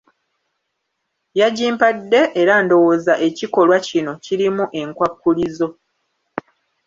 [1.39, 5.67] Yagimpadde, era ndowooza ekikolwa kino kirimu enkwakkulizo.